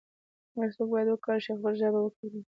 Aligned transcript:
هر 0.57 0.69
څوک 0.75 0.87
باید 0.93 1.07
وکولای 1.09 1.39
شي 1.43 1.51
خپله 1.57 1.77
ژبه 1.81 1.99
وکاروي. 2.01 2.41